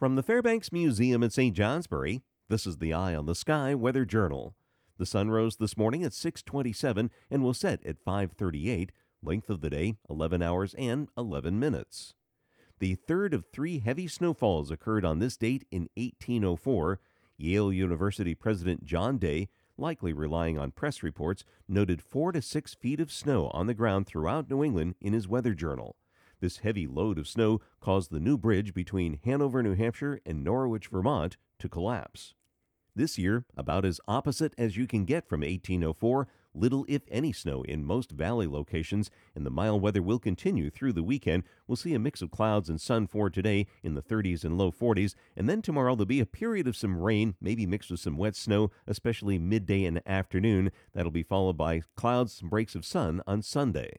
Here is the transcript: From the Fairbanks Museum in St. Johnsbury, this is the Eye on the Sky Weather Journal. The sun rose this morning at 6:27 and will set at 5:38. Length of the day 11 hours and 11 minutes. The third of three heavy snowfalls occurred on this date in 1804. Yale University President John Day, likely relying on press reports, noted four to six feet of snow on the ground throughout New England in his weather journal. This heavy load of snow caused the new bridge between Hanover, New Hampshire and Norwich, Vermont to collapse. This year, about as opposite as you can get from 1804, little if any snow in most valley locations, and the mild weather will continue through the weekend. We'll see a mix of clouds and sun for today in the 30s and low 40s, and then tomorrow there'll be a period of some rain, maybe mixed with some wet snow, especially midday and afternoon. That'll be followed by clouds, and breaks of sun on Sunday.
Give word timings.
From 0.00 0.14
the 0.14 0.22
Fairbanks 0.22 0.72
Museum 0.72 1.22
in 1.22 1.28
St. 1.28 1.54
Johnsbury, 1.54 2.22
this 2.48 2.66
is 2.66 2.78
the 2.78 2.90
Eye 2.90 3.14
on 3.14 3.26
the 3.26 3.34
Sky 3.34 3.74
Weather 3.74 4.06
Journal. 4.06 4.54
The 4.96 5.04
sun 5.04 5.30
rose 5.30 5.56
this 5.56 5.76
morning 5.76 6.02
at 6.04 6.14
6:27 6.14 7.10
and 7.30 7.42
will 7.42 7.52
set 7.52 7.84
at 7.84 8.02
5:38. 8.02 8.92
Length 9.22 9.50
of 9.50 9.60
the 9.60 9.68
day 9.68 9.98
11 10.08 10.40
hours 10.40 10.72
and 10.78 11.10
11 11.18 11.58
minutes. 11.58 12.14
The 12.78 12.94
third 12.94 13.34
of 13.34 13.44
three 13.44 13.80
heavy 13.80 14.08
snowfalls 14.08 14.70
occurred 14.70 15.04
on 15.04 15.18
this 15.18 15.36
date 15.36 15.66
in 15.70 15.90
1804. 15.98 16.98
Yale 17.36 17.70
University 17.70 18.34
President 18.34 18.86
John 18.86 19.18
Day, 19.18 19.50
likely 19.76 20.14
relying 20.14 20.56
on 20.56 20.70
press 20.70 21.02
reports, 21.02 21.44
noted 21.68 22.00
four 22.00 22.32
to 22.32 22.40
six 22.40 22.72
feet 22.72 23.00
of 23.00 23.12
snow 23.12 23.48
on 23.48 23.66
the 23.66 23.74
ground 23.74 24.06
throughout 24.06 24.48
New 24.48 24.64
England 24.64 24.94
in 25.02 25.12
his 25.12 25.28
weather 25.28 25.52
journal. 25.52 25.94
This 26.40 26.58
heavy 26.58 26.86
load 26.86 27.18
of 27.18 27.28
snow 27.28 27.60
caused 27.80 28.10
the 28.10 28.20
new 28.20 28.38
bridge 28.38 28.72
between 28.72 29.20
Hanover, 29.24 29.62
New 29.62 29.74
Hampshire 29.74 30.20
and 30.24 30.42
Norwich, 30.42 30.88
Vermont 30.88 31.36
to 31.58 31.68
collapse. 31.68 32.34
This 32.96 33.18
year, 33.18 33.44
about 33.56 33.84
as 33.84 34.00
opposite 34.08 34.54
as 34.58 34.76
you 34.76 34.86
can 34.86 35.04
get 35.04 35.28
from 35.28 35.42
1804, 35.42 36.26
little 36.54 36.84
if 36.88 37.02
any 37.08 37.32
snow 37.32 37.62
in 37.62 37.84
most 37.84 38.10
valley 38.10 38.46
locations, 38.46 39.10
and 39.34 39.44
the 39.46 39.50
mild 39.50 39.82
weather 39.82 40.02
will 40.02 40.18
continue 40.18 40.70
through 40.70 40.94
the 40.94 41.02
weekend. 41.02 41.44
We'll 41.66 41.76
see 41.76 41.94
a 41.94 41.98
mix 41.98 42.22
of 42.22 42.30
clouds 42.30 42.68
and 42.68 42.80
sun 42.80 43.06
for 43.06 43.30
today 43.30 43.66
in 43.82 43.94
the 43.94 44.02
30s 44.02 44.42
and 44.42 44.58
low 44.58 44.72
40s, 44.72 45.14
and 45.36 45.48
then 45.48 45.62
tomorrow 45.62 45.94
there'll 45.94 46.06
be 46.06 46.20
a 46.20 46.26
period 46.26 46.66
of 46.66 46.76
some 46.76 46.96
rain, 47.00 47.36
maybe 47.40 47.66
mixed 47.66 47.90
with 47.90 48.00
some 48.00 48.16
wet 48.16 48.34
snow, 48.34 48.70
especially 48.86 49.38
midday 49.38 49.84
and 49.84 50.02
afternoon. 50.06 50.72
That'll 50.94 51.12
be 51.12 51.22
followed 51.22 51.56
by 51.56 51.82
clouds, 51.96 52.40
and 52.40 52.50
breaks 52.50 52.74
of 52.74 52.84
sun 52.84 53.22
on 53.26 53.42
Sunday. 53.42 53.98